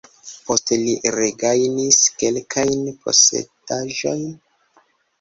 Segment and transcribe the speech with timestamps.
[0.45, 4.29] Poste li regajnis kelkajn posedaĵojn.